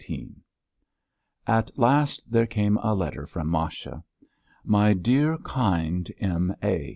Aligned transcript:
XIX 0.03 0.29
At 1.45 1.77
last 1.77 2.31
there 2.31 2.47
came 2.47 2.77
a 2.77 2.95
letter 2.95 3.27
from 3.27 3.51
Masha. 3.51 4.03
"My 4.63 4.95
dear, 4.95 5.37
kind 5.37 6.11
M. 6.19 6.55
A. 6.63 6.89